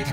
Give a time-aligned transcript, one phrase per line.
[0.00, 0.06] We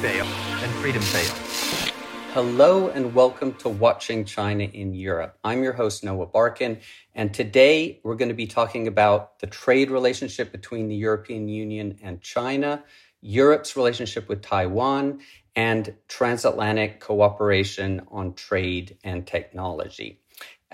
[0.00, 1.92] fail, and freedom fails.
[2.32, 5.38] Hello and welcome to Watching China in Europe.
[5.44, 6.80] I'm your host, Noah Barkin,
[7.14, 12.00] and today we're going to be talking about the trade relationship between the European Union
[12.02, 12.82] and China,
[13.20, 15.20] Europe's relationship with Taiwan,
[15.54, 20.23] and transatlantic cooperation on trade and technology.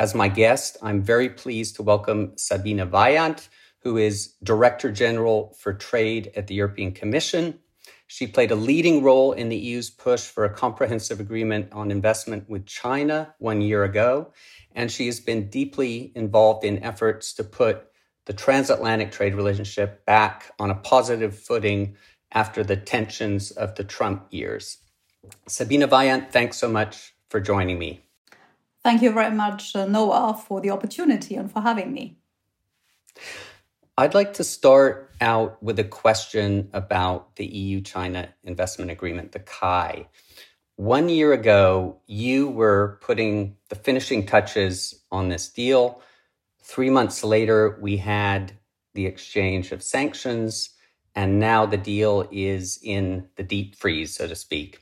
[0.00, 3.46] As my guest, I'm very pleased to welcome Sabine Weyand,
[3.82, 7.58] who is Director General for Trade at the European Commission.
[8.06, 12.48] She played a leading role in the EU's push for a comprehensive agreement on investment
[12.48, 14.32] with China one year ago,
[14.74, 17.86] and she has been deeply involved in efforts to put
[18.24, 21.94] the transatlantic trade relationship back on a positive footing
[22.32, 24.78] after the tensions of the Trump years.
[25.46, 28.00] Sabine Weyand, thanks so much for joining me.
[28.82, 32.16] Thank you very much, uh, Noah, for the opportunity and for having me.
[33.98, 39.40] I'd like to start out with a question about the EU China Investment Agreement, the
[39.40, 40.08] CAI.
[40.76, 46.00] One year ago, you were putting the finishing touches on this deal.
[46.62, 48.52] Three months later, we had
[48.94, 50.70] the exchange of sanctions,
[51.14, 54.80] and now the deal is in the deep freeze, so to speak.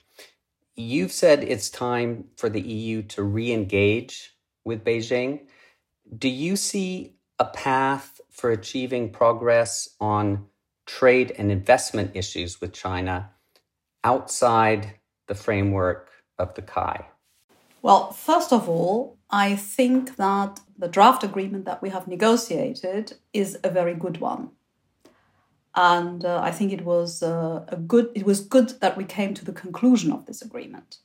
[0.81, 5.41] You've said it's time for the EU to re engage with Beijing.
[6.17, 10.47] Do you see a path for achieving progress on
[10.87, 13.31] trade and investment issues with China
[14.05, 14.95] outside
[15.27, 17.09] the framework of the CAI?
[17.83, 23.59] Well, first of all, I think that the draft agreement that we have negotiated is
[23.65, 24.51] a very good one.
[25.75, 29.35] And uh, I think it was uh, a good it was good that we came
[29.35, 30.99] to the conclusion of this agreement.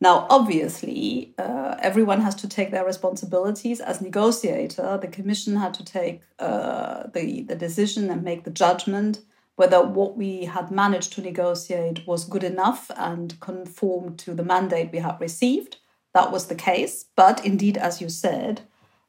[0.00, 3.80] Now, obviously, uh, everyone has to take their responsibilities.
[3.80, 9.20] As negotiator, the Commission had to take uh, the, the decision and make the judgment
[9.56, 14.92] whether what we had managed to negotiate was good enough and conformed to the mandate
[14.92, 15.78] we had received.
[16.12, 17.06] That was the case.
[17.16, 18.60] But indeed, as you said,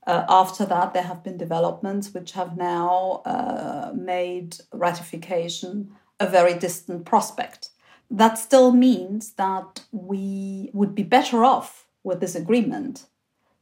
[0.07, 6.53] uh, after that, there have been developments which have now uh, made ratification a very
[6.53, 7.69] distant prospect.
[8.09, 13.05] That still means that we would be better off with this agreement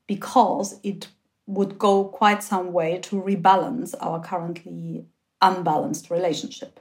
[0.05, 1.07] because it
[1.47, 5.07] would go quite some way to rebalance our currently
[5.41, 6.79] unbalanced relationship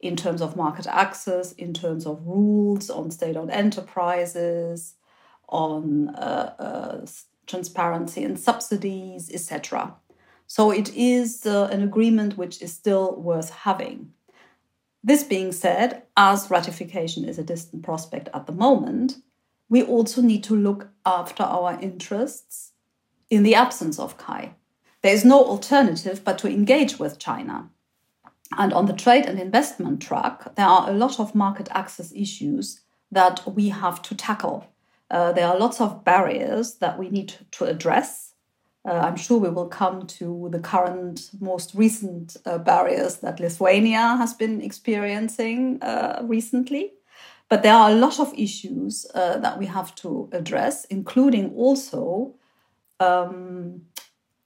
[0.00, 4.94] in terms of market access, in terms of rules on state owned enterprises,
[5.48, 7.06] on uh, uh,
[7.50, 9.94] transparency and subsidies, etc.
[10.46, 14.12] So it is uh, an agreement which is still worth having.
[15.02, 19.16] This being said, as ratification is a distant prospect at the moment,
[19.68, 22.72] we also need to look after our interests
[23.30, 24.54] in the absence of CAI.
[25.02, 27.70] There is no alternative but to engage with China.
[28.58, 32.80] And on the trade and investment track, there are a lot of market access issues
[33.12, 34.66] that we have to tackle.
[35.10, 38.30] Uh, there are lots of barriers that we need to address
[38.88, 44.16] uh, I'm sure we will come to the current, most recent uh, barriers that Lithuania
[44.16, 46.92] has been experiencing uh, recently.
[47.50, 52.36] But there are a lot of issues uh, that we have to address, including also
[53.00, 53.82] um,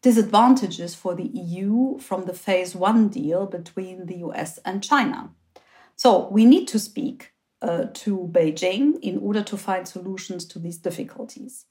[0.03, 5.31] disadvantages for the EU from the phase one deal between the US and China.
[5.97, 7.34] So we need to speak
[7.65, 11.65] uh, to Beijing in order to find solutions to these difficulties.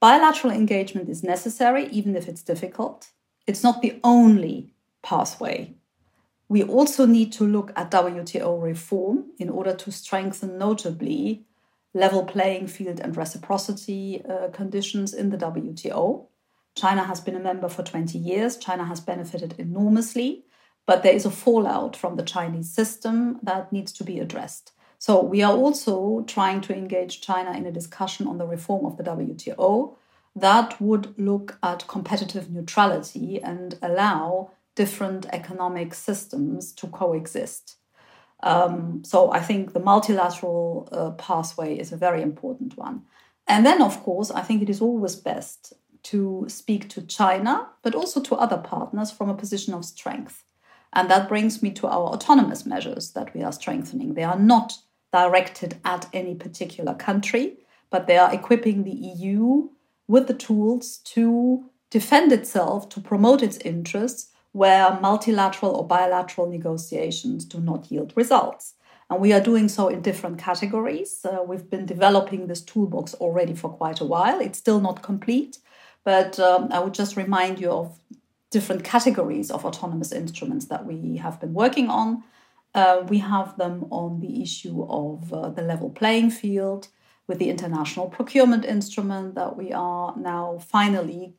[0.00, 3.10] Bilateral engagement is necessary, even if it's difficult.
[3.46, 5.74] It's not the only pathway.
[6.48, 11.46] We also need to look at WTO reform in order to strengthen, notably,
[11.94, 16.26] level playing field and reciprocity uh, conditions in the WTO.
[16.74, 18.56] China has been a member for 20 years.
[18.56, 20.44] China has benefited enormously,
[20.86, 24.72] but there is a fallout from the Chinese system that needs to be addressed.
[24.98, 28.96] So we are also trying to engage China in a discussion on the reform of
[28.96, 29.96] the WTO
[30.36, 37.76] that would look at competitive neutrality and allow different economic systems to coexist.
[38.42, 43.02] Um, so I think the multilateral uh, pathway is a very important one.
[43.46, 45.74] And then, of course, I think it is always best
[46.04, 50.44] to speak to China, but also to other partners from a position of strength.
[50.92, 54.14] And that brings me to our autonomous measures that we are strengthening.
[54.14, 54.74] They are not
[55.12, 57.58] directed at any particular country,
[57.90, 59.68] but they are equipping the EU
[60.08, 67.44] with the tools to defend itself, to promote its interests where multilateral or bilateral negotiations
[67.44, 68.74] do not yield results.
[69.08, 71.24] And we are doing so in different categories.
[71.24, 74.40] Uh, we've been developing this toolbox already for quite a while.
[74.40, 75.58] It's still not complete,
[76.04, 77.98] But um, I would just remind you of
[78.52, 82.22] different categories of autonomous instruments that we have been working on.
[82.74, 86.88] Uh, we have them on the issue of uh, the level playing field
[87.26, 91.34] with the international procurement instrument that we are now finally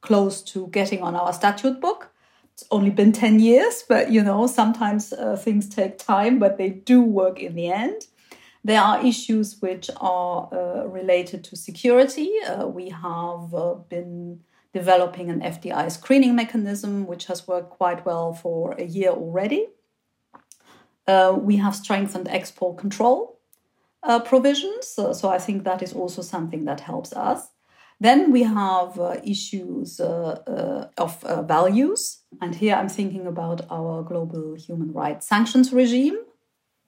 [0.00, 2.10] close to getting on our statute book.
[2.52, 6.70] It's only been 10 years, but you know, sometimes uh, things take time, but they
[6.70, 8.06] do work in the end.
[8.62, 12.30] There are issues which are uh, related to security.
[12.46, 14.40] Uh, we have uh, been
[14.72, 19.68] developing an FDI screening mechanism, which has worked quite well for a year already.
[21.06, 23.40] Uh, we have strengthened export control
[24.02, 27.48] uh, provisions, so, so, I think that is also something that helps us.
[27.98, 34.92] Then we have uh, issues of values, and here I'm thinking about our global human
[34.92, 36.18] rights sanctions regime,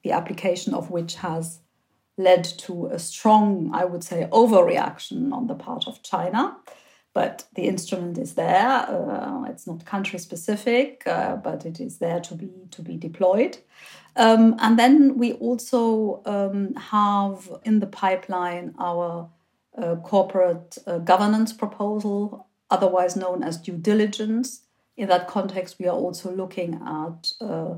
[0.05, 1.61] the application of which has
[2.17, 6.56] led to a strong, I would say, overreaction on the part of China.
[7.14, 8.87] But the instrument is there.
[8.88, 13.59] Uh, it's not country specific, uh, but it is there to be to be deployed.
[14.17, 19.29] Um, and then we also um, have in the pipeline our
[19.76, 24.62] uh, corporate uh, governance proposal, otherwise known as due diligence.
[24.97, 27.75] In that context, we are also looking at uh,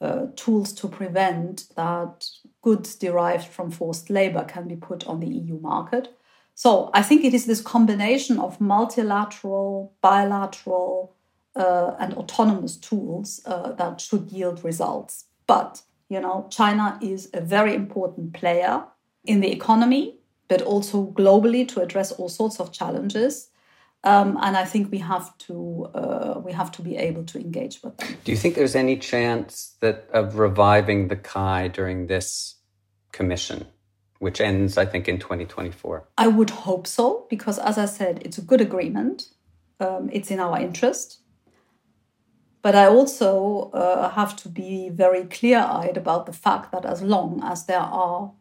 [0.00, 2.28] uh, tools to prevent that
[2.60, 6.15] goods derived from forced labor can be put on the EU market.
[6.56, 11.14] So I think it is this combination of multilateral, bilateral,
[11.54, 15.26] uh, and autonomous tools uh, that should yield results.
[15.46, 18.84] But you know, China is a very important player
[19.24, 20.16] in the economy,
[20.48, 23.50] but also globally to address all sorts of challenges.
[24.04, 27.82] Um, and I think we have to uh, we have to be able to engage
[27.82, 28.16] with them.
[28.24, 32.54] Do you think there's any chance that of reviving the CAI during this
[33.12, 33.66] commission,
[34.18, 36.08] which ends, I think, in 2024?
[36.18, 39.28] I would hope so, because as I said, it's a good agreement.
[39.78, 41.20] Um, it's in our interest.
[42.62, 47.00] But I also uh, have to be very clear eyed about the fact that as
[47.00, 48.32] long as there are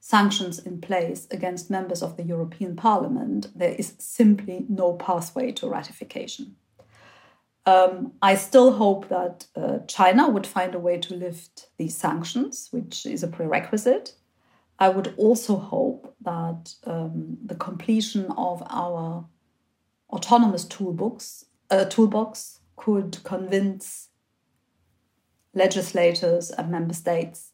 [0.00, 5.68] sanctions in place against members of the European Parliament, there is simply no pathway to
[5.68, 6.56] ratification.
[7.66, 12.68] Um, I still hope that uh, China would find a way to lift these sanctions,
[12.70, 14.14] which is a prerequisite.
[14.78, 19.26] I would also hope that um, the completion of our
[20.10, 24.08] autonomous toolbox, uh, toolbox could convince
[25.54, 27.52] legislators and member states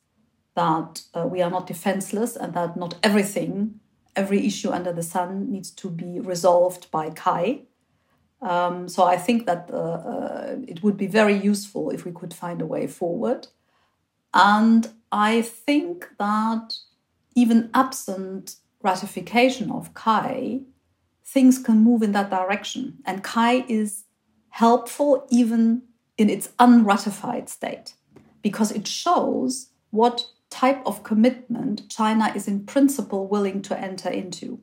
[0.55, 3.81] that uh, we are not defenseless and that not everything,
[4.17, 7.63] every issue under the sun needs to be resolved by CAI.
[8.43, 12.35] Um, so I think that uh, uh, it would be very useful if we could
[12.35, 13.47] find a way forward.
[14.35, 16.75] And I think that
[17.35, 20.61] even absent ratification of CAI,
[21.25, 22.99] things can move in that direction.
[23.05, 24.05] And CAI is
[24.51, 25.83] helpful even
[26.19, 27.95] in its unratified state
[28.43, 34.61] because it shows what type of commitment China is in principle willing to enter into.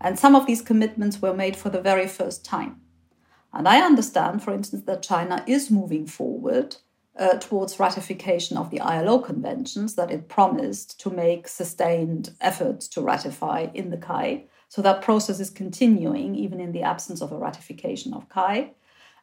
[0.00, 2.80] And some of these commitments were made for the very first time.
[3.52, 6.76] And I understand, for instance, that China is moving forward
[7.18, 13.02] uh, towards ratification of the ILO conventions that it promised to make sustained efforts to
[13.02, 14.44] ratify in the CAI.
[14.68, 18.72] So that process is continuing, even in the absence of a ratification of CAI.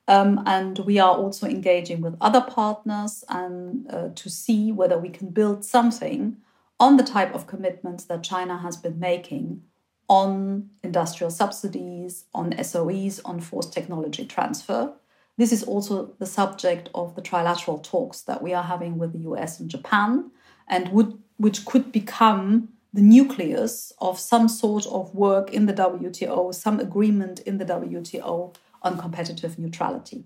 [0.07, 5.09] Um, and we are also engaging with other partners and uh, to see whether we
[5.09, 6.37] can build something
[6.79, 9.63] on the type of commitments that China has been making
[10.07, 14.93] on industrial subsidies, on SOEs, on forced technology transfer.
[15.39, 19.19] This is also the subject of the trilateral talks that we are having with the
[19.19, 20.31] US and Japan,
[20.67, 26.53] and would, which could become the nucleus of some sort of work in the WTO,
[26.53, 30.25] some agreement in the WTO on competitive neutrality.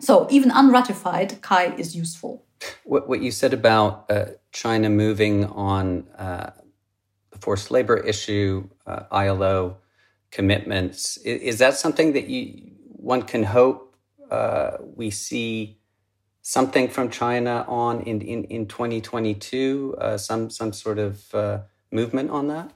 [0.00, 2.44] So even unratified, CAI is useful.
[2.84, 6.50] What, what you said about uh, China moving on uh,
[7.30, 9.78] the forced labor issue, uh, ILO
[10.30, 13.89] commitments, is, is, that something that you one can hope
[14.30, 15.78] uh, we see
[16.42, 21.58] something from China on in in, in 2022, uh, some some sort of uh,
[21.90, 22.72] movement on that?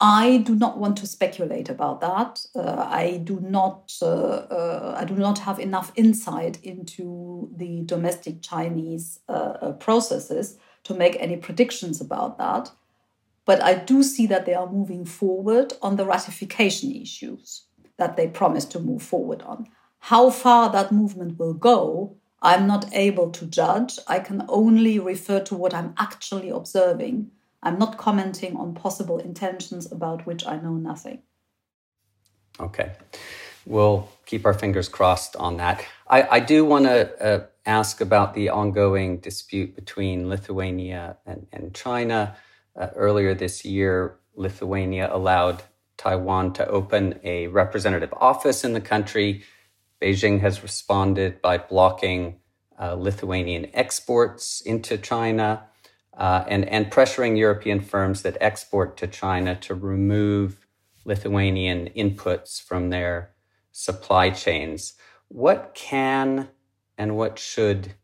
[0.00, 2.46] I do not want to speculate about that.
[2.54, 3.92] Uh, I do not.
[4.00, 9.20] Uh, uh, I do not have enough insight into the domestic Chinese
[9.80, 12.70] processes to make any predictions about that.
[13.44, 17.64] But I do see that they are moving forward on the ratification issues
[17.96, 19.68] that they promised to move forward on.
[20.00, 23.98] How far that movement will go, I'm not able to judge.
[24.06, 27.30] I can only refer to what I'm actually observing
[27.62, 31.20] I'm not commenting on possible intentions about which I know nothing.
[32.60, 32.92] Okay.
[33.66, 35.84] We'll keep our fingers crossed on that.
[36.08, 41.74] I, I do want to uh, ask about the ongoing dispute between Lithuania and, and
[41.74, 42.36] China.
[42.74, 45.62] Uh, earlier this year, Lithuania allowed
[45.96, 49.42] Taiwan to open a representative office in the country.
[50.00, 52.40] Beijing has responded by blocking
[52.80, 55.64] uh, Lithuanian exports into China
[56.16, 60.58] uh, and, and pressuring European firms that export to China to remove
[61.04, 63.30] Lithuanian inputs from their
[63.72, 64.94] supply chains.
[65.28, 66.48] What can
[66.96, 67.94] and what should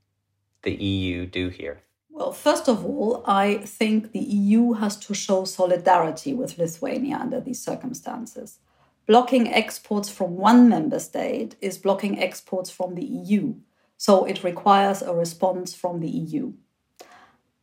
[0.62, 1.82] the EU do here?
[2.10, 7.40] Well, first of all, I think the EU has to show solidarity with Lithuania under
[7.40, 8.58] these circumstances.
[9.06, 13.54] Blocking exports from one member state is blocking exports from the EU.
[13.96, 16.52] So it requires a response from the EU.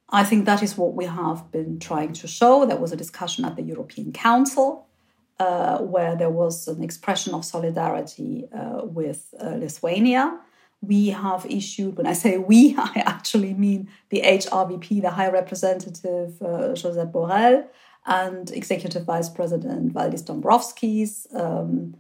[0.09, 2.65] I think that is what we have been trying to show.
[2.65, 4.87] There was a discussion at the European Council
[5.39, 10.37] uh, where there was an expression of solidarity uh, with uh, Lithuania.
[10.81, 16.41] We have issued, when I say we, I actually mean the HRVP, the High Representative
[16.41, 17.65] uh, Josep Borrell,
[18.05, 21.33] and Executive Vice President Valdis Dombrovskis.
[21.35, 21.95] Um,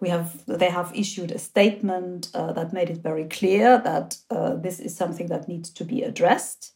[0.00, 4.54] we have, they have issued a statement uh, that made it very clear that uh,
[4.54, 6.72] this is something that needs to be addressed.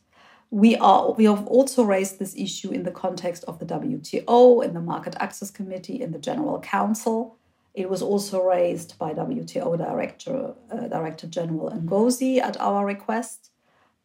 [0.50, 4.72] We are we have also raised this issue in the context of the WTO, in
[4.72, 7.36] the Market Access Committee, in the General Council.
[7.74, 13.50] It was also raised by WTO Director uh, Director General Ngozi at our request.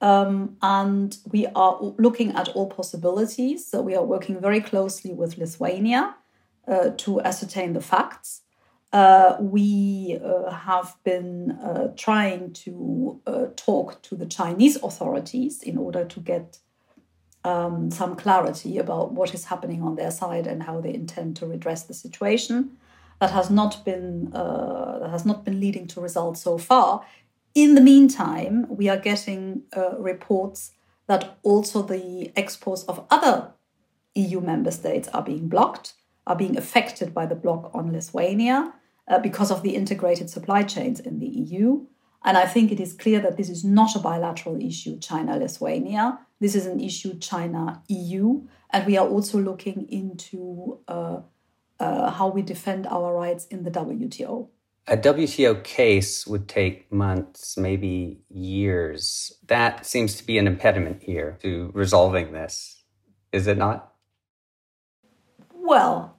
[0.04, 3.66] Um, and we are looking at all possibilities.
[3.66, 6.16] So we are working very closely with Lithuania
[6.68, 8.42] uh, to ascertain the facts.
[8.92, 15.78] Uh, we uh, have been uh, trying to uh, talk to the Chinese authorities in
[15.78, 16.60] order to get
[17.46, 21.48] um, some clarity about what is happening on their side and how they intend to
[21.48, 22.78] redress the situation.
[23.22, 27.06] That has not been uh, that has not been leading to results so far.
[27.56, 30.72] In the meantime, we are getting uh, reports
[31.08, 33.54] that also the exports of other
[34.16, 35.94] EU member states are being blocked,
[36.26, 38.74] are being affected by the block on Lithuania
[39.08, 41.86] uh, because of the integrated supply chains in the EU.
[42.26, 46.20] And I think it is clear that this is not a bilateral issue, China Lithuania.
[46.40, 48.48] This is an issue, China EU.
[48.72, 51.20] And we are also looking into uh,
[51.80, 54.48] uh, how we defend our rights in the WTO.
[54.86, 59.32] A WTO case would take months, maybe years.
[59.48, 62.84] That seems to be an impediment here to resolving this,
[63.32, 63.94] is it not?
[65.54, 66.18] Well,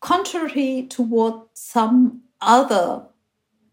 [0.00, 3.06] contrary to what some other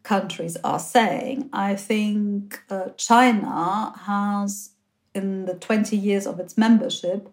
[0.04, 4.72] countries are saying, I think uh, China has,
[5.16, 7.28] in the 20 years of its membership,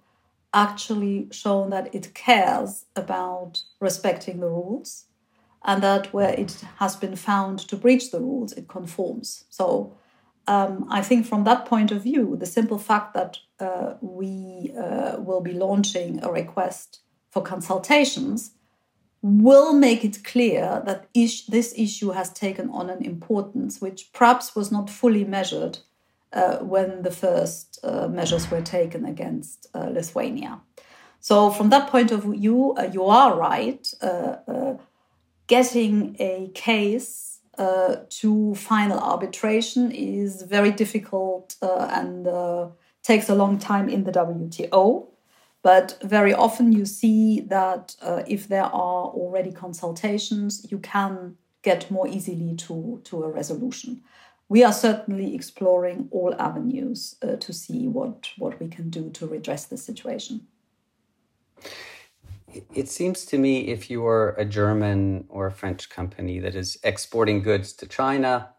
[0.55, 5.06] actually shown that it cares about respecting the rules
[5.67, 9.45] and that where it has been found to breach the rules, it conforms.
[9.51, 9.97] So
[10.47, 15.17] um, I think from that point of view, the simple fact that uh, we uh,
[15.19, 18.53] will be launching a request for consultations
[19.23, 24.71] will make it clear that this issue has taken on an importance which perhaps was
[24.71, 25.79] not fully measured
[26.33, 30.61] uh, when the first uh, measures were taken against uh, Lithuania.
[31.19, 33.85] So, from that point of view, uh, you are right.
[35.49, 37.41] Uh, uh, getting a case
[38.09, 42.27] to final arbitration is very difficult and
[43.03, 45.07] takes a long time in the WTO.
[45.63, 51.91] But very often you see that uh, if there are already consultations, you can get
[51.91, 54.03] more easily to, to a resolution.
[54.49, 59.27] We are certainly exploring all avenues uh, to see what, what we can do to
[59.27, 60.47] redress the situation.
[62.75, 66.79] It seems to me if you are a German or a French company that is
[66.83, 68.51] exporting goods to China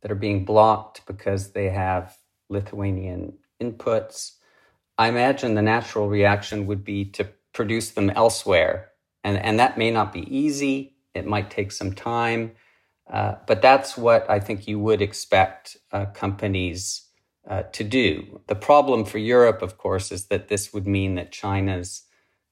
[0.00, 2.16] that are being blocked because they have
[2.48, 4.32] Lithuanian inputs,
[4.98, 8.90] I imagine the natural reaction would be to produce them elsewhere.
[9.24, 12.52] And, and that may not be easy, it might take some time.
[13.10, 17.08] Uh, but that's what I think you would expect uh, companies
[17.48, 18.40] uh, to do.
[18.46, 22.02] The problem for Europe, of course, is that this would mean that China's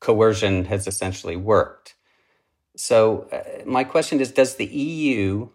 [0.01, 1.95] coercion has essentially worked.
[2.77, 5.49] So, uh, my question is Does the EU,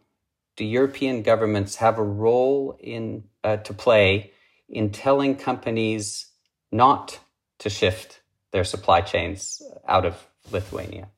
[0.55, 4.31] do European governments have a role in, uh, to play
[4.69, 6.27] in telling companies
[6.71, 7.19] not
[7.59, 8.21] to shift
[8.51, 11.09] their supply chains out of Lithuania?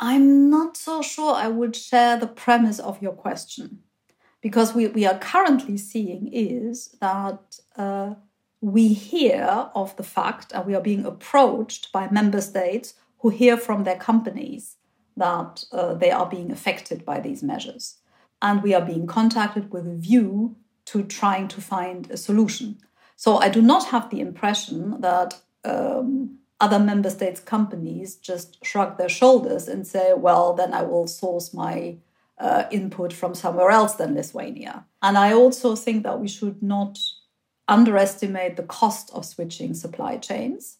[0.00, 3.80] I'm not so sure I would share the premise of your question.
[4.40, 8.14] Because we, we are currently seeing is that uh,
[8.64, 13.58] we hear of the fact and we are being approached by member states who hear
[13.58, 14.76] from their companies
[15.18, 17.98] that uh, they are being affected by these measures.
[18.40, 20.56] And we are being contacted with a view
[20.86, 22.78] to trying to find a solution.
[23.16, 28.96] So I do not have the impression that um, other member states' companies just shrug
[28.96, 31.98] their shoulders and say, well, then I will source my
[32.38, 34.86] uh, input from somewhere else than Lithuania.
[35.02, 36.98] And I also think that we should not
[37.68, 40.78] underestimate the cost of switching supply chains.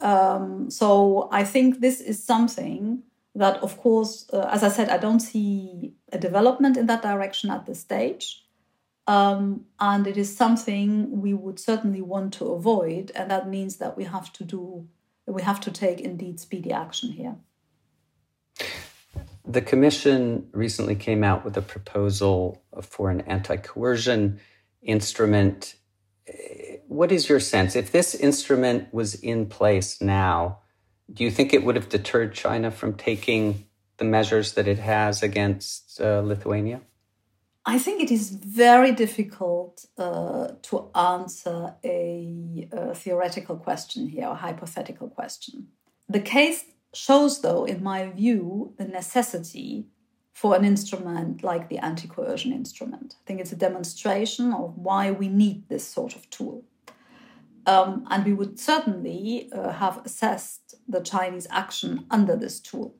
[0.00, 3.02] Um, so I think this is something
[3.34, 7.50] that, of course, uh, as I said, I don't see a development in that direction
[7.50, 8.44] at this stage.
[9.06, 13.10] Um, and it is something we would certainly want to avoid.
[13.14, 14.86] And that means that we have to do,
[15.26, 17.36] we have to take indeed speedy action here.
[19.44, 24.38] The Commission recently came out with a proposal for an anti coercion
[24.82, 25.74] instrument.
[26.88, 27.74] What is your sense?
[27.74, 30.58] If this instrument was in place now,
[31.12, 35.22] do you think it would have deterred China from taking the measures that it has
[35.22, 36.80] against uh, Lithuania?
[37.64, 44.34] I think it is very difficult uh, to answer a, a, theoretical question here, a
[44.34, 45.68] hypothetical question.
[46.08, 49.86] The case shows, though, in my view, the necessity
[50.32, 53.16] for an instrument like the anti coercion instrument.
[53.20, 56.64] I think it's a demonstration of why we need this sort of tool.
[57.66, 62.96] Um, and we would certainly uh, have assessed the Chinese action under this tool.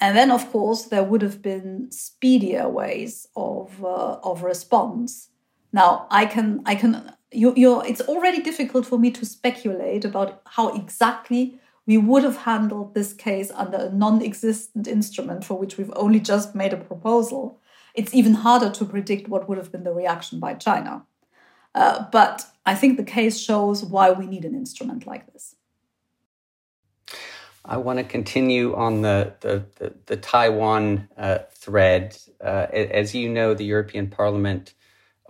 [0.00, 5.30] And then, of course, there would have been speedier ways of, uh, of response.
[5.72, 10.74] Now, I can, I can, you, it's already difficult for me to speculate about how
[10.74, 15.92] exactly we would have handled this case under a non existent instrument for which we've
[15.96, 17.60] only just made a proposal.
[17.94, 21.04] It's even harder to predict what would have been the reaction by China.
[21.74, 25.56] Uh, but I think the case shows why we need an instrument like this.
[27.64, 32.16] I want to continue on the, the, the, the Taiwan uh, thread.
[32.42, 34.74] Uh, as you know, the European Parliament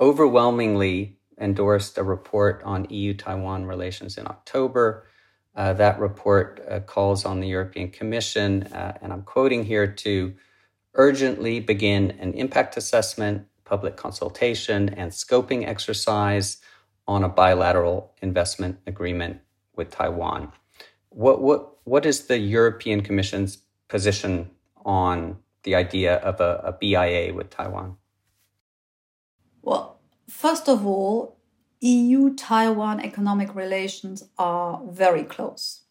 [0.00, 5.06] overwhelmingly endorsed a report on EU Taiwan relations in October.
[5.56, 10.34] Uh, that report uh, calls on the European Commission, uh, and I'm quoting here, to
[10.94, 16.58] urgently begin an impact assessment, public consultation, and scoping exercise
[17.06, 19.40] on a bilateral investment agreement
[19.76, 20.50] with Taiwan.
[21.10, 24.50] What, what, what is the European Commission's position
[24.84, 27.96] on the idea of a, a BIA with Taiwan?
[29.62, 31.33] Well, first of all,
[31.84, 35.82] EU Taiwan economic relations are very close.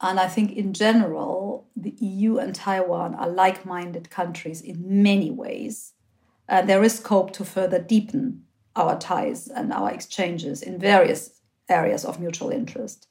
[0.00, 5.30] And I think in general, the EU and Taiwan are like minded countries in many
[5.30, 5.92] ways.
[6.48, 12.06] And there is scope to further deepen our ties and our exchanges in various areas
[12.06, 13.06] of mutual interest.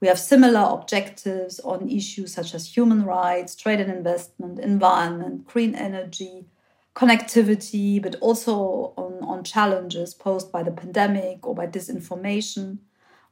[0.00, 5.74] We have similar objectives on issues such as human rights, trade and investment, environment, green
[5.74, 6.46] energy,
[6.96, 12.78] connectivity, but also on, on challenges posed by the pandemic or by disinformation.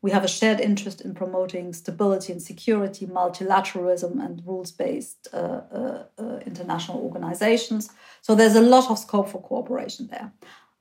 [0.03, 5.63] We have a shared interest in promoting stability and security, multilateralism, and rules based uh,
[5.73, 7.89] uh, uh, international organizations.
[8.21, 10.31] So there's a lot of scope for cooperation there.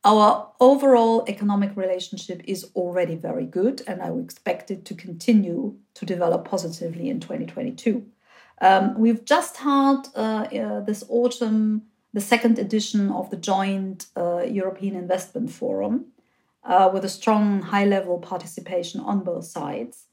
[0.03, 6.05] Our overall economic relationship is already very good, and I expect it to continue to
[6.05, 8.05] develop positively in 2022.
[8.61, 14.43] Um, we've just had uh, uh, this autumn the second edition of the joint uh,
[14.43, 16.05] European Investment Forum
[16.63, 20.05] uh, with a strong high level participation on both sides.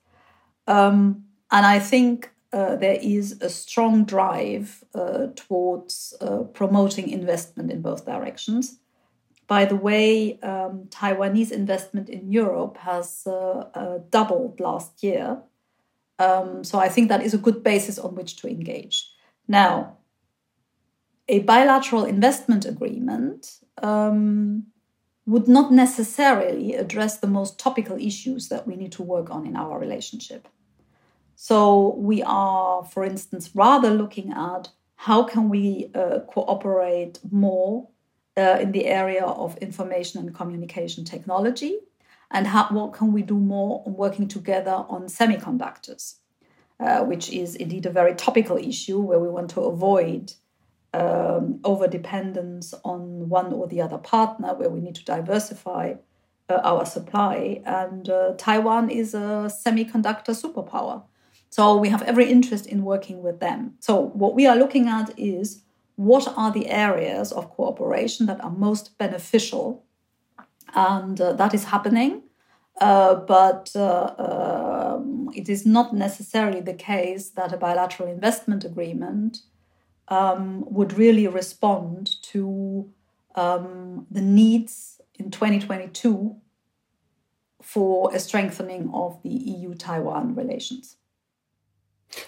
[0.67, 7.71] Um, and I think uh, there is a strong drive uh, towards uh, promoting investment
[7.71, 8.79] in both directions.
[9.47, 15.39] By the way, um, Taiwanese investment in Europe has uh, doubled last year.
[16.19, 19.11] Um, so I think that is a good basis on which to engage.
[19.49, 19.97] Now,
[21.31, 24.65] a bilateral investment agreement um,
[25.27, 29.55] would not necessarily address the most topical issues that we need to work on in
[29.57, 30.49] our relationship.
[31.37, 37.89] So we are, for instance, rather looking at how can we uh, cooperate more
[38.37, 41.79] uh, in the area of information and communication technology,
[42.33, 46.17] and how, what can we do more on working together on semiconductors,
[46.81, 50.33] uh, which is indeed a very topical issue where we want to avoid
[50.93, 55.95] um, over dependence on one or the other partner, where we need to diversify
[56.49, 57.63] uh, our supply.
[57.65, 61.03] And uh, Taiwan is a semiconductor superpower.
[61.51, 63.75] So we have every interest in working with them.
[63.81, 65.63] So what we are looking at is
[65.97, 69.85] what are the areas of cooperation that are most beneficial.
[70.75, 72.23] And uh, that is happening.
[72.81, 79.39] Uh, but uh, um, it is not necessarily the case that a bilateral investment agreement
[80.11, 82.93] um, would really respond to
[83.37, 86.37] um, the needs in 2022
[87.63, 90.97] for a strengthening of the EU Taiwan relations.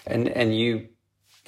[0.07, 0.87] And and you,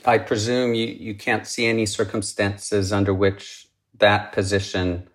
[0.04, 3.68] I presume you, you can't see any circumstances under which
[3.98, 5.08] that position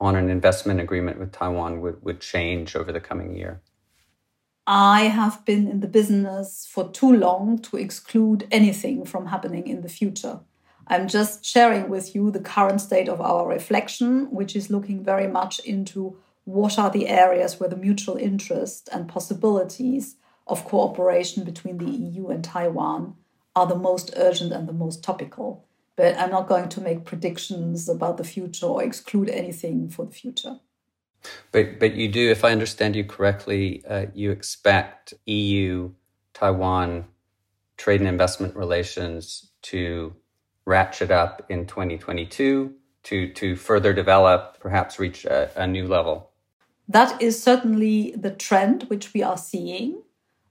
[0.00, 3.60] on an investment agreement with Taiwan would, would change over the coming year.
[4.66, 9.82] I have been in the business for too long to exclude anything from happening in
[9.82, 10.40] the future.
[10.88, 15.28] I'm just sharing with you the current state of our reflection, which is looking very
[15.28, 20.16] much into what are the areas where the mutual interest and possibilities
[20.48, 23.14] of cooperation between the EU and Taiwan
[23.54, 25.64] are the most urgent and the most topical.
[25.94, 30.12] But I'm not going to make predictions about the future or exclude anything for the
[30.12, 30.58] future.
[31.52, 35.90] But but you do, if I understand you correctly, uh, you expect EU
[36.34, 37.06] Taiwan
[37.76, 40.14] trade and investment relations to
[40.64, 46.30] ratchet up in 2022 to to further develop, perhaps reach a, a new level.
[46.88, 50.02] That is certainly the trend which we are seeing.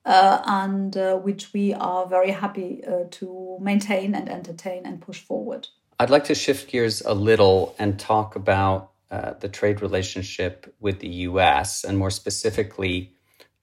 [0.05, 5.19] Uh, and uh, which we are very happy uh, to maintain and entertain and push
[5.19, 5.67] forward.
[5.99, 11.00] I'd like to shift gears a little and talk about uh, the trade relationship with
[11.00, 13.13] the US, and more specifically,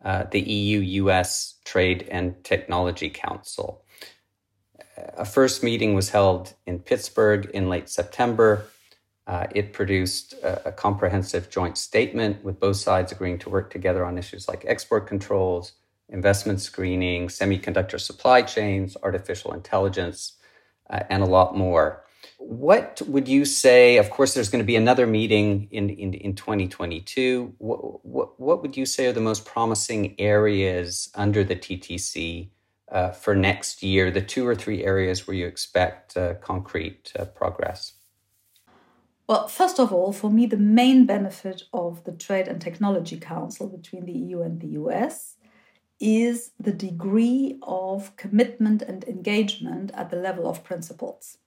[0.05, 3.85] uh, the EU US Trade and Technology Council.
[4.97, 8.67] A first meeting was held in Pittsburgh in late September.
[9.27, 14.05] Uh, it produced a, a, comprehensive joint statement with both sides agreeing to work together
[14.05, 15.75] on issues like export controls,
[16.09, 20.35] investment screening, semiconductor supply chains, artificial intelligence,
[20.91, 22.05] uh, and a lot more.
[22.39, 23.97] What would you say?
[23.99, 27.55] Of course, there's going to be another meeting in, in, in 2022.
[27.59, 32.49] What, what, what would you say are the most promising areas under the TTC
[32.91, 37.25] uh, for next year, the two or three areas where you expect uh, concrete uh,
[37.25, 37.95] progress?
[39.27, 43.69] Well, first of all, for me, the main benefit of the Trade and Technology Council
[43.69, 45.37] between the EU and the US
[46.01, 51.39] is the degree of commitment and engagement at the level of principals.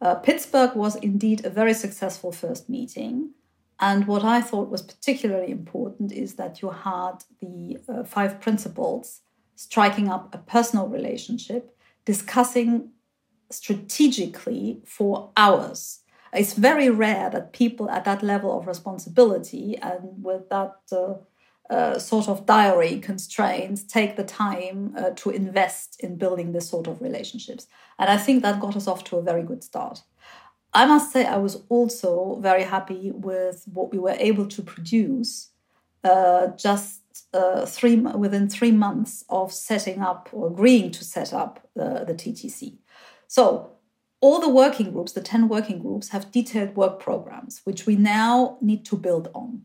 [0.00, 3.30] Uh, Pittsburgh was indeed a very successful first meeting.
[3.78, 9.20] And what I thought was particularly important is that you had the uh, five principals
[9.54, 12.90] striking up a personal relationship, discussing
[13.50, 16.00] strategically for hours.
[16.32, 21.14] It's very rare that people at that level of responsibility and with that uh,
[21.98, 27.00] sort of diary constraints take the time uh, to invest in building this sort of
[27.00, 27.66] relationships.
[27.98, 30.02] And I think that got us off to a very good start.
[30.72, 35.50] I must say, I was also very happy with what we were able to produce
[36.04, 37.00] uh, just
[37.32, 42.76] uh, three within three months of setting up or agreeing to set up the TTC.
[43.26, 43.70] So
[44.20, 48.58] all the working groups, the 10 working groups, have detailed work programs, which we now
[48.60, 49.62] need to build on.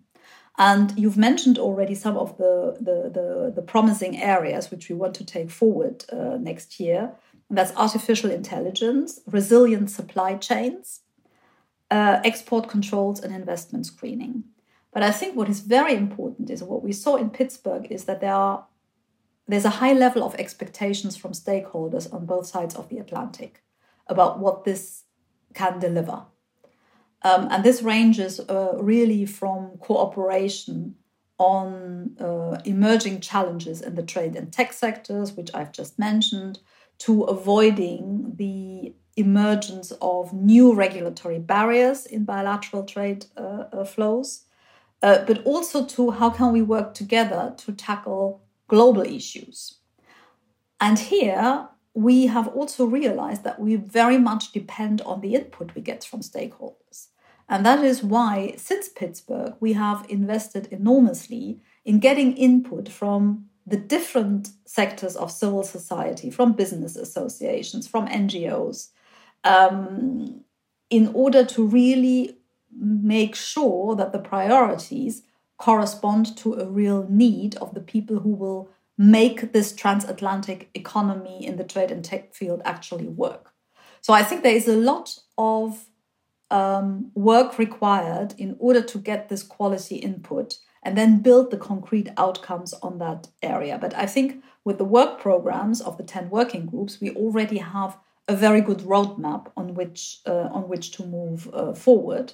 [0.58, 5.16] And you've mentioned already some of the, the, the, the promising areas which we want
[5.16, 7.14] to take forward uh, next year.
[7.50, 11.02] That's artificial intelligence, resilient supply chains,
[11.90, 14.46] uh, export controls, and investment screening.
[14.94, 18.22] But I think what is very important is what we saw in Pittsburgh is that
[18.22, 18.66] there are
[19.48, 23.62] there's a high level of expectations from stakeholders on both sides of the Atlantic
[24.08, 25.04] about what this
[25.54, 26.24] can deliver.
[27.24, 30.96] Um, and this ranges uh, really from cooperation
[31.38, 36.60] on uh, emerging challenges in the trade and tech sectors, which I've just mentioned,
[37.00, 44.46] to avoiding the emergence of new regulatory barriers in bilateral trade uh, uh flows,
[45.02, 49.80] uh, but also to how can we work together to tackle global issues.
[50.80, 55.82] And here, we have also realized that we very much depend on the input we
[55.82, 57.08] get from stakeholders.
[57.50, 63.78] And that is why, since Pittsburgh, we have invested enormously in getting input from the
[63.78, 68.90] different sectors of civil society, from business associations, from NGOs,
[69.44, 70.46] um,
[70.90, 72.38] in order to really
[72.74, 75.24] make sure that the priorities
[75.58, 78.70] correspond to a real need of the people who will
[79.02, 83.52] make this transatlantic economy in the trade and tech field actually work.
[84.00, 85.86] So I think there is a lot of
[86.52, 92.10] um, work required in order to get this quality input and then build the concrete
[92.16, 93.80] outcomes on that area.
[93.82, 97.98] But I think with the work programs of the 10 working groups, we already have
[98.28, 102.34] a very good roadmap on which, uh, on which to move uh, forward.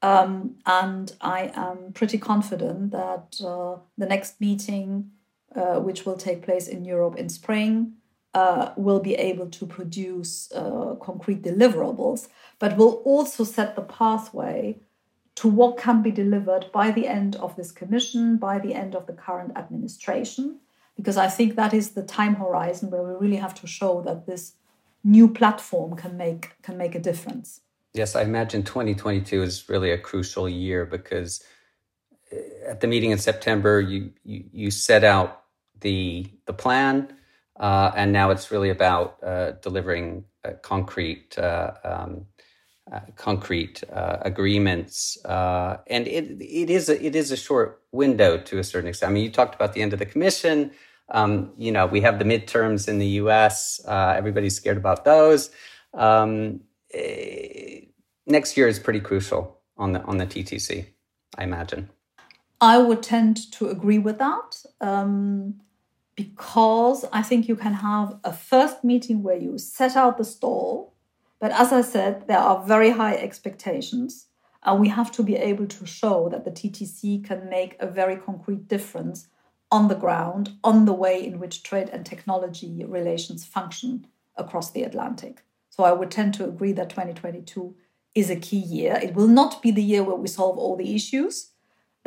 [0.00, 5.10] Um, and I am pretty confident that uh, the next meeting,
[5.54, 7.94] uh, which will take place in Europe in spring,
[8.34, 14.78] uh, will be able to produce uh, concrete deliverables, but will also set the pathway
[15.34, 19.06] to what can be delivered by the end of this commission, by the end of
[19.06, 20.58] the current administration,
[20.96, 24.26] because I think that is the time horizon where we really have to show that
[24.26, 24.54] this
[25.04, 27.60] new platform can make can make a difference.
[27.94, 31.42] Yes, I imagine 2022 is really a crucial year because
[32.66, 35.42] at the meeting in September, you you, you set out
[35.80, 37.12] the the plan,
[37.58, 40.24] uh, and now it's really about uh, delivering
[40.62, 41.38] concrete.
[41.38, 42.26] Uh, um,
[42.90, 48.58] uh, concrete uh, agreements, and it it is a, it is a short window to
[48.58, 49.10] a certain extent.
[49.10, 50.70] I mean, you talked about the end of the commission.
[51.10, 53.78] Um, you know, we have the midterms in the U.S.
[53.86, 55.50] everybody's scared about those.
[55.92, 56.60] Um,
[56.94, 57.80] eh,
[58.26, 60.86] next year is pretty crucial on the on the TTC,
[61.36, 61.90] I imagine.
[62.60, 64.64] I would tend to agree with that.
[64.80, 65.60] Um,
[66.18, 70.92] because I think you can have a first meeting where you set out the stall.
[71.38, 74.26] But as I said, there are very high expectations.
[74.64, 78.16] And we have to be able to show that the TTC can make a very
[78.16, 79.28] concrete difference
[79.70, 84.82] on the ground, on the way in which trade and technology relations function across the
[84.82, 85.44] Atlantic.
[85.70, 87.76] So I would tend to agree that 2022
[88.16, 88.98] is a key year.
[89.00, 91.52] It will not be the year where we solve all the issues.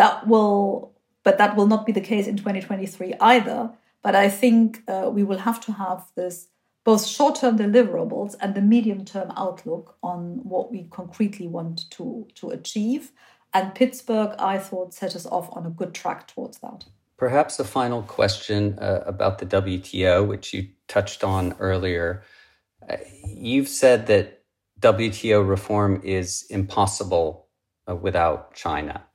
[0.02, 3.70] That will, but that will not be the case in 2023 either.
[4.02, 6.48] But I think uh, we will have to have this
[6.84, 12.28] both short term deliverables and the medium term outlook on what we concretely want to,
[12.34, 13.12] to achieve.
[13.54, 16.86] And Pittsburgh, I thought, set us off on a good track towards that.
[17.18, 22.24] Perhaps a final question uh, about the WTO, which you touched on earlier.
[23.28, 24.42] You've said that
[24.80, 27.46] WTO reform is impossible
[27.88, 29.06] uh, without China.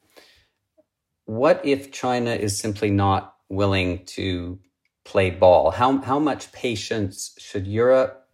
[1.27, 4.61] What if China is simply not willing to
[5.05, 5.73] play ball?
[5.73, 8.29] How, how much patience should Europe,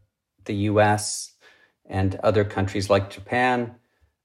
[0.44, 1.32] the US,
[1.86, 3.76] and other countries like Japan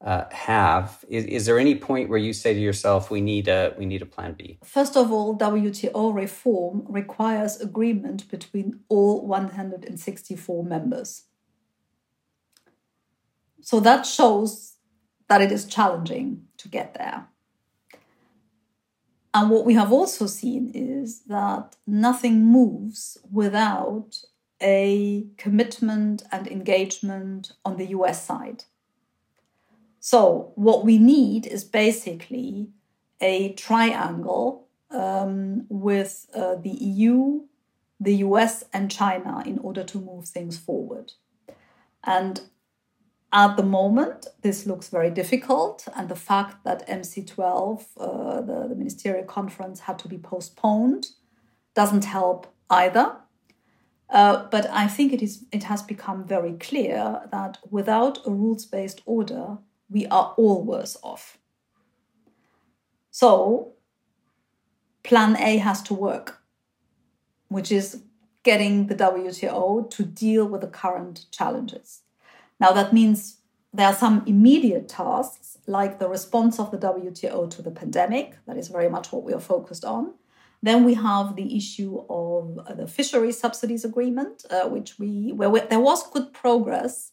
[0.03, 1.05] uh, have?
[1.07, 4.01] Is, is there any point where you say to yourself, we need a, we need
[4.01, 4.59] a plan B?
[4.65, 11.23] First of all, WTO reform requires agreement between all 164 members.
[13.61, 14.73] So that shows
[15.29, 17.27] that it is challenging to get there.
[19.37, 24.23] And what we have also seen is that nothing moves without
[24.59, 28.63] a commitment and engagement on the US side.
[29.99, 32.69] So, what we need is basically
[33.21, 37.41] a triangle um, with uh, the EU,
[37.99, 41.11] the US, and China in order to move things forward.
[42.03, 42.41] And
[43.33, 48.75] at the moment, this looks very difficult, and the fact that MC12, uh, the, the
[48.75, 51.07] ministerial conference, had to be postponed
[51.75, 53.17] doesn't help either.
[54.09, 58.65] Uh, but I think it is it has become very clear that without a rules
[58.65, 59.57] based order,
[59.89, 61.37] we are all worse off.
[63.11, 63.73] So,
[65.03, 66.39] Plan A has to work,
[67.49, 68.03] which is
[68.43, 72.03] getting the WTO to deal with the current challenges.
[72.59, 73.37] Now, that means
[73.73, 78.37] there are some immediate tasks, like the response of the WTO to the pandemic.
[78.47, 80.13] That is very much what we are focused on.
[80.63, 85.59] Then we have the issue of the fishery subsidies agreement, uh, which we where we,
[85.59, 87.11] there was good progress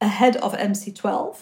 [0.00, 1.38] ahead of MC12,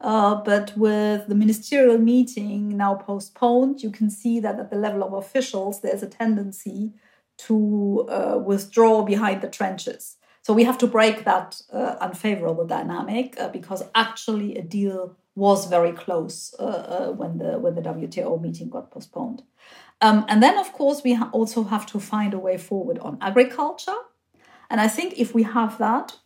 [0.00, 5.02] uh, but with the ministerial meeting now postponed, you can see that at the level
[5.02, 6.92] of officials, there's a tendency
[7.38, 10.16] to uh, withdraw behind the trenches.
[10.46, 15.66] So we have to break that uh, unfavorable dynamic uh, because actually a deal was
[15.66, 19.42] very close uh, uh when the when the WTO meeting got postponed.
[20.00, 23.18] Um, and then, of course, we ha- also have to find a way forward on
[23.20, 24.00] agriculture.
[24.70, 26.16] And I think if we have that,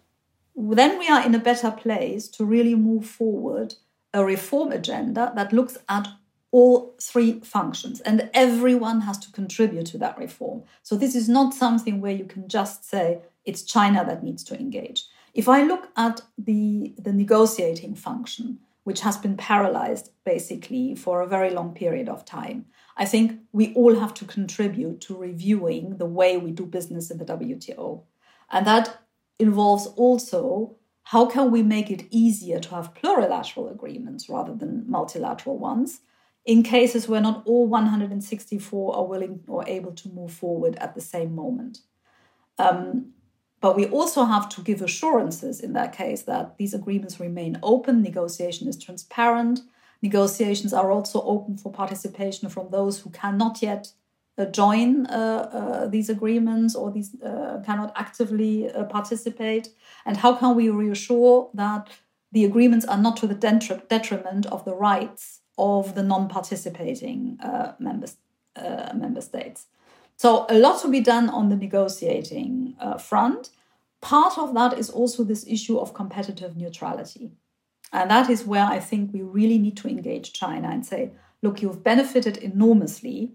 [0.55, 3.77] then we are in a better place to really move forward
[4.13, 6.09] a reform agenda that looks at
[6.53, 10.63] all three functions and everyone has to contribute to that reform.
[10.83, 14.59] So this is not something where you can just say, it's China that needs to
[14.59, 15.05] engage.
[15.35, 21.27] If I look at the, the negotiating function, which has been paralyzed basically for a
[21.27, 26.07] very long period of time, I think we all have to contribute to reviewing the
[26.07, 28.03] way we do business in the WTO.
[28.51, 28.99] And that
[29.39, 35.59] involves also how can we make it easier to have plurilateral agreements rather than multilateral
[35.59, 36.01] ones
[36.45, 41.01] in cases where not all 164 are willing or able to move forward at the
[41.01, 41.79] same moment.
[42.59, 43.13] Um,
[43.61, 48.03] but we also have to give assurances in that case that these agreements remain open,
[48.03, 49.61] negotiation is transparent,
[50.03, 53.93] negotiations are also open for participation from those who cannot yet
[54.39, 59.69] uh, join uh, uh, these agreements or these uh, cannot actively uh, participate?
[60.07, 61.91] And how can we reassure that
[62.33, 68.07] the agreements are not to the detriment of the rights of the non-participating uh, member,
[68.95, 69.67] member states?
[70.21, 73.49] So a lot to be done on the negotiating front.
[74.03, 77.33] Part of that is also this issue of competitive neutrality.
[77.91, 81.63] And that is where I think we really need to engage China and say, look,
[81.63, 83.33] you've benefited enormously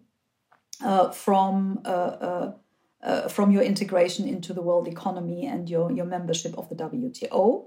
[0.83, 2.53] uh, from uh, uh,
[3.01, 7.65] uh, from your integration into the world economy and your, your membership of the WTO.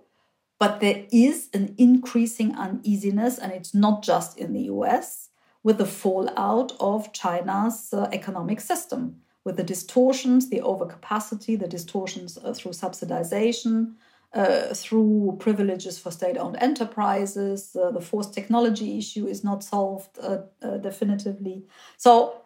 [0.61, 5.28] But there is an increasing uneasiness, and it's not just in the US,
[5.63, 12.39] with the fallout of China's uh, economic system, with the distortions, the overcapacity, the distortions
[12.39, 13.95] uh, through subsidization,
[14.35, 17.75] uh, through privileges for state owned enterprises.
[17.75, 20.39] Uh, the forced technology issue is not solved uh,
[20.79, 21.65] definitively.
[21.97, 22.43] So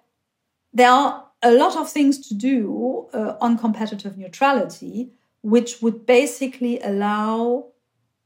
[0.73, 5.11] there are a lot of things to do uh, on competitive neutrality,
[5.43, 7.72] which would basically allow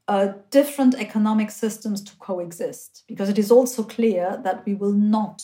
[0.09, 3.05] uh, different economic systems to coexist.
[3.07, 5.43] Because it is also clear that we will not,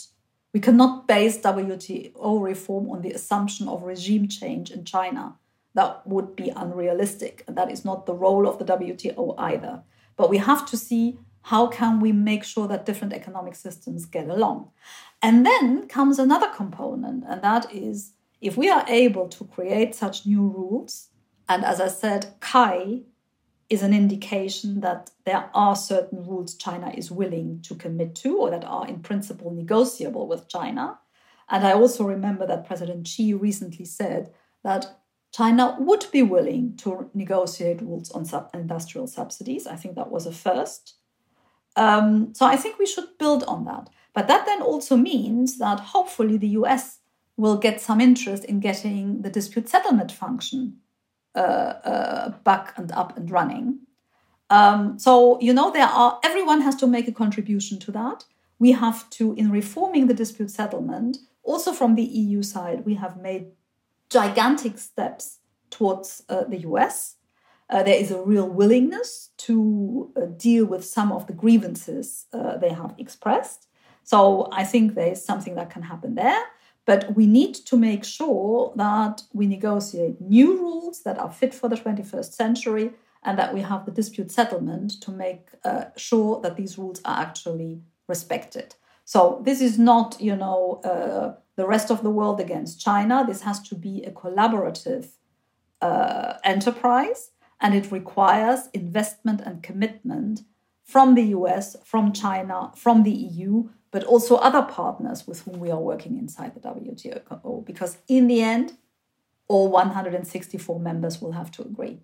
[0.53, 5.37] we cannot base WTO reform on the assumption of regime change in China.
[5.75, 7.45] That would be unrealistic.
[7.47, 9.83] And that is not the role of the WTO either.
[10.17, 14.29] But we have to see how can we make sure that different economic systems get
[14.29, 14.71] along
[15.23, 20.27] and then comes another component, and that is if we are able to create such
[20.27, 21.09] new rules,
[21.49, 23.03] and as I said, CAI
[23.69, 28.51] is an indication that there are certain rules China is willing to commit to or
[28.51, 30.99] that are in principle negotiable with China.
[31.49, 34.99] And I also remember that President Xi recently said that
[35.33, 39.67] China would be willing to negotiate rules on sub- industrial subsidies.
[39.67, 40.97] I think that was a first.
[41.75, 43.89] Um, so I think we should build on that.
[44.13, 46.99] But that then also means that hopefully the US
[47.39, 50.82] will get some interest in getting the dispute settlement function
[51.35, 53.81] back and up and running.
[54.51, 58.25] Um, so, you know, there are, everyone has to make a contribution to that.
[58.59, 63.17] We have to, in reforming the dispute settlement, also from the EU side, we have
[63.17, 63.47] made
[64.11, 65.39] gigantic steps
[65.71, 67.17] towards uh, the US.
[67.71, 72.59] Uh, there is a real willingness to uh, deal with some of the grievances uh,
[72.59, 73.69] they have expressed.
[74.05, 76.43] So I think there is something that can happen there.
[76.85, 81.69] But we need to make sure that we negotiate new rules that are fit for
[81.69, 82.91] the 21st century
[83.23, 87.21] and that we have the dispute settlement to make uh, sure that these rules are
[87.21, 88.75] actually respected.
[89.05, 93.25] So this is not, you know, uh, the rest of the world against China.
[93.27, 95.09] This has to be a collaborative
[95.81, 100.43] uh, enterprise, and it requires investment and commitment
[100.85, 105.71] from the US, from China, from the EU but also other partners with whom we
[105.71, 108.73] are working inside the WTO, because in the end,
[109.47, 112.01] all 164 members will have to agree.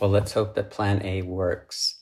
[0.00, 2.00] Well, let's hope that Plan A works.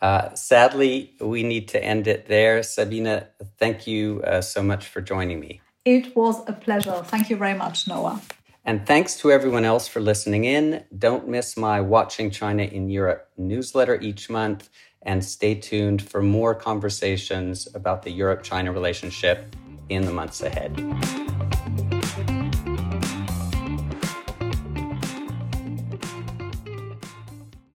[0.00, 2.62] Uh, sadly, we need to end it there.
[2.62, 3.24] Sabine,
[3.58, 5.60] thank you uh, so much for joining me.
[5.84, 7.02] It was a pleasure.
[7.04, 8.20] Thank you very much, Noah.
[8.64, 10.84] And thanks to everyone else for listening in.
[10.96, 14.70] Don't miss my Watching China in Europe newsletter each month
[15.04, 19.54] and stay tuned for more conversations about the Europe China relationship
[19.88, 20.74] in the months ahead.